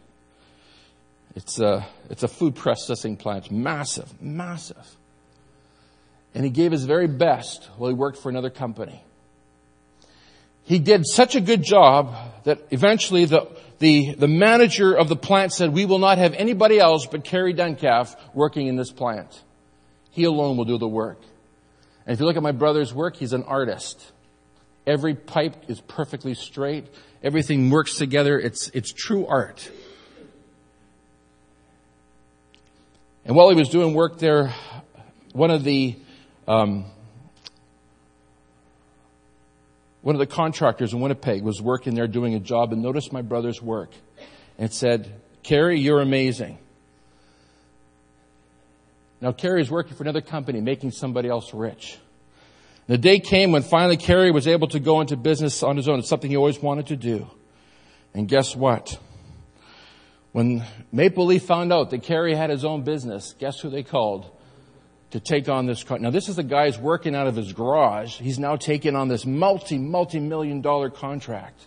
[1.35, 3.51] It's a, it's a food processing plant.
[3.51, 4.97] Massive, massive.
[6.35, 9.03] And he gave his very best while he worked for another company.
[10.65, 15.53] He did such a good job that eventually the, the, the manager of the plant
[15.53, 19.43] said, we will not have anybody else but Kerry Duncalf working in this plant.
[20.11, 21.21] He alone will do the work.
[22.05, 24.13] And if you look at my brother's work, he's an artist.
[24.87, 26.87] Every pipe is perfectly straight.
[27.23, 28.39] Everything works together.
[28.39, 29.69] It's, it's true art.
[33.25, 34.55] And while he was doing work there,
[35.33, 35.97] one of the,
[36.47, 36.85] um,
[40.03, 43.23] one of the contractors in Winnipeg was working there doing a job and noticed my
[43.23, 43.91] brother's work
[44.57, 46.59] and said, Kerry, you're amazing.
[49.21, 51.99] Now is working for another company, making somebody else rich.
[52.87, 55.99] The day came when finally Kerry was able to go into business on his own.
[55.99, 57.29] It's something he always wanted to do.
[58.15, 58.99] And guess what?
[60.33, 64.31] When Maple Leaf found out that Kerry had his own business, guess who they called
[65.11, 65.83] to take on this?
[65.83, 65.99] Car.
[65.99, 68.19] Now this is the guy who's working out of his garage.
[68.19, 71.67] He's now taking on this multi, multi-million dollar contract.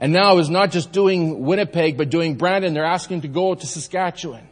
[0.00, 2.74] And now is not just doing Winnipeg, but doing Brandon.
[2.74, 4.48] They're asking to go to Saskatchewan.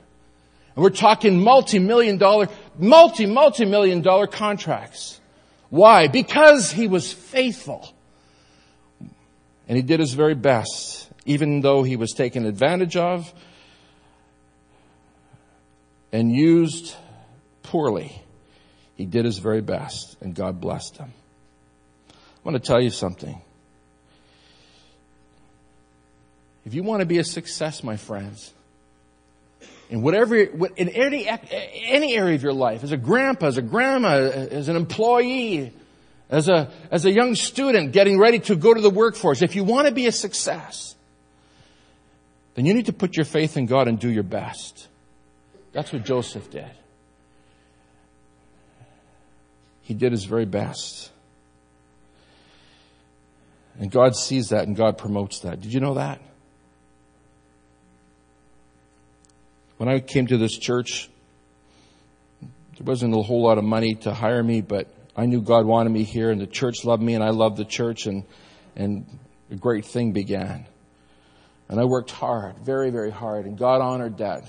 [0.77, 5.21] And we're talking multi-million dollar, multi, multi-million dollar contracts.
[5.73, 6.07] Why?
[6.07, 7.95] Because he was faithful.
[9.67, 13.33] And he did his very best, even though he was taken advantage of
[16.13, 16.95] and used
[17.63, 18.13] poorly.
[18.97, 21.15] He did his very best, and God blessed him.
[22.11, 23.41] I want to tell you something.
[26.67, 28.53] If you want to be a success, my friends,
[29.92, 34.14] in whatever, in any, any area of your life, as a grandpa, as a grandma,
[34.16, 35.70] as an employee,
[36.31, 39.64] as a, as a young student getting ready to go to the workforce, if you
[39.64, 40.96] want to be a success,
[42.55, 44.88] then you need to put your faith in God and do your best.
[45.72, 46.70] That's what Joseph did.
[49.83, 51.11] He did his very best.
[53.78, 55.61] And God sees that and God promotes that.
[55.61, 56.22] Did you know that?
[59.83, 61.11] When I came to this church,
[62.40, 65.90] there wasn't a whole lot of money to hire me, but I knew God wanted
[65.90, 68.23] me here and the church loved me and I loved the church and,
[68.77, 69.05] and
[69.51, 70.66] a great thing began.
[71.68, 74.45] And I worked hard, very, very hard, and God honored that.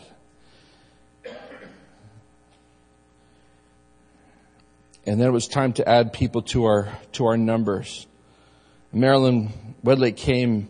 [5.07, 8.05] And then it was time to add people to our, to our numbers.
[8.91, 9.51] Marilyn
[9.83, 10.69] Wedlake came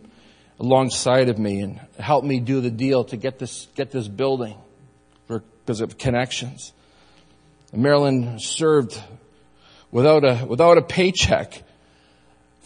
[0.58, 4.56] alongside of me and helped me do the deal to get this, get this building
[5.26, 6.72] because of connections.
[7.72, 9.00] And Marilyn served
[9.90, 11.62] without a, without a paycheck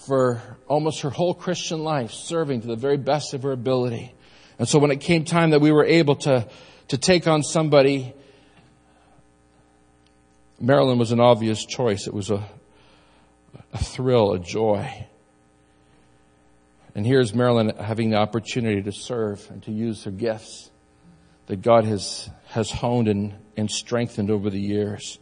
[0.06, 4.12] for almost her whole Christian life, serving to the very best of her ability.
[4.58, 6.48] And so when it came time that we were able to,
[6.88, 8.14] to take on somebody,
[10.60, 12.06] Marilyn was an obvious choice.
[12.06, 12.44] It was a,
[13.72, 15.06] a thrill, a joy.
[16.98, 20.68] And here's Marilyn having the opportunity to serve and to use her gifts
[21.46, 25.20] that God has, has honed and, and strengthened over the years.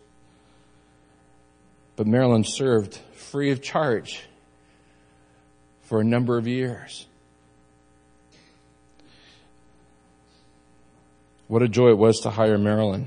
[1.97, 4.23] But Marilyn served free of charge
[5.83, 7.07] for a number of years.
[11.47, 13.07] What a joy it was to hire Marilyn.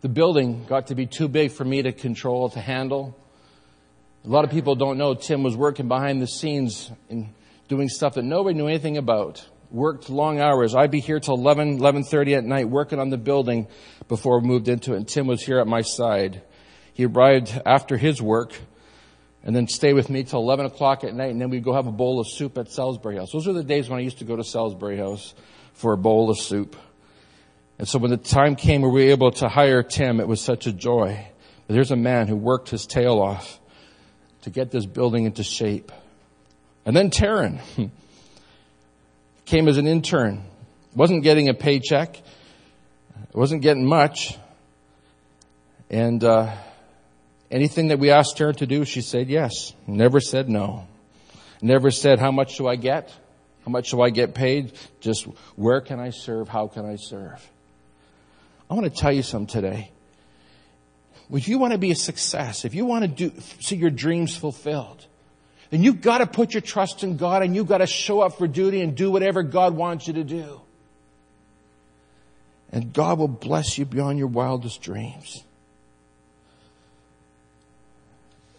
[0.00, 3.16] The building got to be too big for me to control, to handle.
[4.26, 7.28] A lot of people don't know Tim was working behind the scenes and
[7.68, 9.46] doing stuff that nobody knew anything about.
[9.70, 10.74] Worked long hours.
[10.74, 13.66] I'd be here till 11, 11.30 at night working on the building
[14.08, 14.96] before we moved into it.
[14.96, 16.40] And Tim was here at my side.
[16.94, 18.54] He arrived after his work
[19.42, 21.86] and then stay with me till 11 o'clock at night and then we'd go have
[21.86, 23.30] a bowl of soup at Salisbury House.
[23.30, 25.34] Those were the days when I used to go to Salisbury House
[25.74, 26.76] for a bowl of soup.
[27.78, 30.40] And so when the time came where we were able to hire Tim, it was
[30.40, 31.28] such a joy.
[31.66, 33.60] But there's a man who worked his tail off
[34.44, 35.90] to get this building into shape.
[36.86, 37.60] And then Taryn
[39.46, 40.44] came as an intern,
[40.94, 42.22] wasn't getting a paycheck,
[43.32, 44.38] wasn't getting much,
[45.88, 46.54] and uh,
[47.50, 49.72] anything that we asked her to do, she said yes.
[49.86, 50.86] Never said no.
[51.62, 53.10] Never said, how much do I get?
[53.64, 54.74] How much do I get paid?
[55.00, 55.24] Just
[55.56, 56.48] where can I serve?
[56.48, 57.42] How can I serve?
[58.68, 59.90] I want to tell you something today.
[61.32, 64.36] If you want to be a success, if you want to do, see your dreams
[64.36, 65.06] fulfilled,
[65.70, 68.38] then you've got to put your trust in God and you've got to show up
[68.38, 70.60] for duty and do whatever God wants you to do.
[72.70, 75.42] And God will bless you beyond your wildest dreams.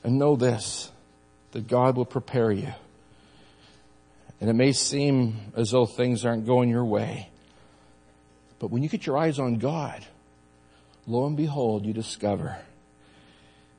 [0.03, 0.91] And know this,
[1.51, 2.73] that God will prepare you.
[4.39, 7.29] And it may seem as though things aren't going your way.
[8.59, 10.05] But when you get your eyes on God,
[11.07, 12.57] lo and behold, you discover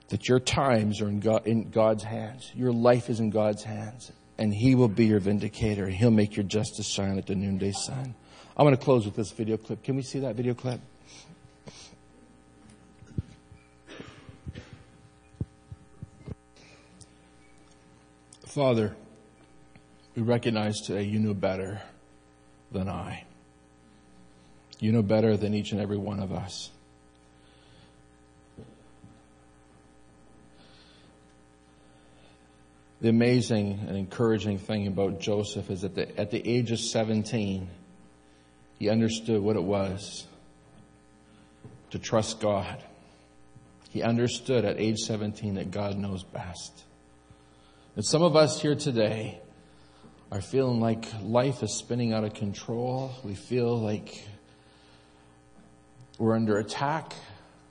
[0.09, 2.53] that your times are in, God, in God's hands.
[2.55, 4.13] Your life is in God's hands.
[4.39, 5.89] And He will be your vindicator.
[5.89, 8.15] He'll make your justice shine like the noonday sun.
[8.57, 9.83] I'm going to close with this video clip.
[9.83, 10.81] Can we see that video clip?
[18.47, 18.97] Father,
[20.15, 21.83] we recognize today you know better
[22.73, 23.25] than I.
[24.79, 26.71] You know better than each and every one of us.
[33.01, 37.69] The amazing and encouraging thing about Joseph is that the, at the age of 17,
[38.79, 40.27] he understood what it was
[41.91, 42.83] to trust God.
[43.91, 46.85] He understood at age 17 that God knows best.
[47.97, 49.41] And some of us here today
[50.33, 53.13] are feeling like life is spinning out of control.
[53.25, 54.27] We feel like
[56.19, 57.15] we're under attack.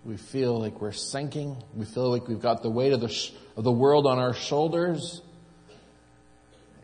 [0.05, 1.57] We feel like we're sinking.
[1.73, 4.35] We feel like we've got the weight of the, sh- of the world on our
[4.35, 5.23] shoulders.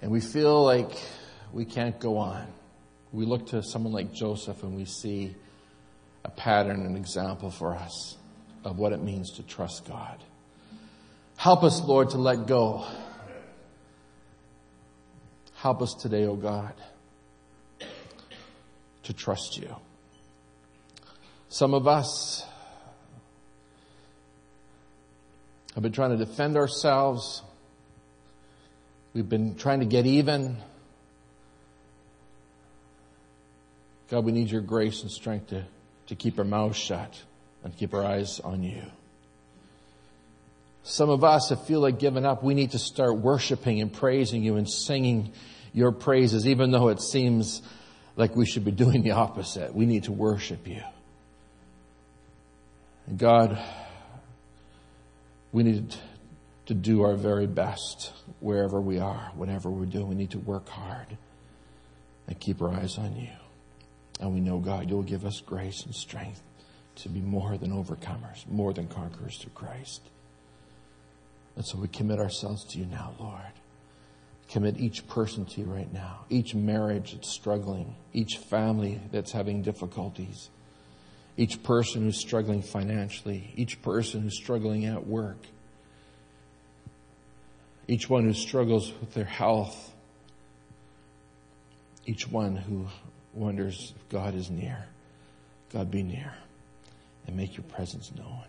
[0.02, 0.90] And we feel like
[1.54, 2.48] we can't go on.
[3.12, 5.36] We look to someone like Joseph and we see
[6.26, 8.18] a pattern, an example for us
[8.66, 10.24] of what it means to trust God.
[11.36, 12.88] Help us, Lord, to let go.
[15.58, 16.74] Help us today, O oh God,
[19.04, 19.76] to trust you.
[21.50, 22.48] Some of us
[25.74, 27.42] have been trying to defend ourselves.
[29.14, 30.58] We've been trying to get even.
[34.10, 35.64] God, we need your grace and strength to,
[36.08, 37.22] to keep our mouths shut
[37.64, 38.84] and keep our eyes on you.
[40.84, 42.44] Some of us have feel like giving up.
[42.44, 45.32] We need to start worshiping and praising you and singing
[45.74, 47.62] your praises, even though it seems
[48.18, 49.74] like we should be doing the opposite.
[49.74, 50.82] We need to worship you.
[53.08, 53.62] And God,
[55.52, 55.96] we need
[56.68, 60.08] to do our very best wherever we are, whatever we're doing.
[60.08, 61.18] We need to work hard
[62.28, 63.30] and keep our eyes on you.
[64.20, 66.42] And we know, God, you'll give us grace and strength
[66.96, 70.02] to be more than overcomers, more than conquerors through Christ.
[71.56, 73.42] And so we commit ourselves to you now, Lord.
[74.48, 79.62] Commit each person to you right now, each marriage that's struggling, each family that's having
[79.62, 80.50] difficulties
[81.42, 85.40] each person who's struggling financially, each person who's struggling at work,
[87.88, 89.92] each one who struggles with their health,
[92.06, 92.86] each one who
[93.34, 94.86] wonders if God is near.
[95.74, 96.32] God be near
[97.26, 98.44] and make your presence known.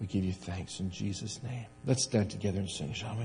[0.00, 1.66] We give you thanks in Jesus' name.
[1.84, 3.24] Let's stand together and sing, shall we?